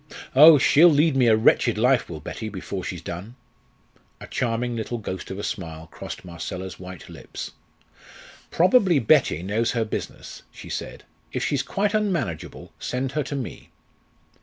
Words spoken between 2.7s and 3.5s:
she's done!"